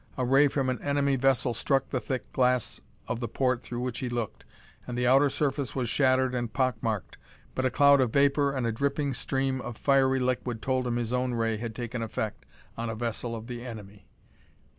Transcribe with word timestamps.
A 0.17 0.25
ray 0.25 0.47
from 0.47 0.67
an 0.71 0.81
enemy 0.81 1.15
vessel 1.15 1.53
struck 1.53 1.89
the 1.89 1.99
thick 1.99 2.33
glass 2.33 2.81
of 3.07 3.19
the 3.19 3.27
port 3.27 3.61
through 3.61 3.81
which 3.81 3.99
he 3.99 4.09
looked 4.09 4.43
and 4.87 4.97
the 4.97 5.05
outer 5.05 5.29
surface 5.29 5.75
was 5.75 5.89
shattered 5.89 6.33
and 6.33 6.51
pock 6.51 6.81
marked. 6.81 7.17
But 7.53 7.65
a 7.65 7.69
cloud 7.69 8.01
of 8.01 8.11
vapor 8.11 8.51
and 8.51 8.65
a 8.65 8.71
dripping 8.71 9.13
stream 9.13 9.61
of 9.61 9.77
fiery 9.77 10.19
liquid 10.19 10.59
told 10.59 10.87
him 10.87 10.95
his 10.95 11.13
own 11.13 11.35
ray 11.35 11.57
had 11.57 11.75
taken 11.75 12.01
effect 12.01 12.47
on 12.75 12.89
a 12.89 12.95
vessel 12.95 13.35
of 13.35 13.45
the 13.45 13.63
enemy. 13.63 14.07